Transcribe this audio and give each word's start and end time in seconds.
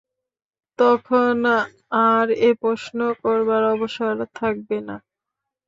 তখন 0.79 1.37
আর 2.07 2.27
এ 2.39 2.51
প্রশ্ন 2.61 2.99
করবার 3.23 3.63
অবসর 3.73 4.15
থাকবে 4.35 4.77
না। 4.87 4.95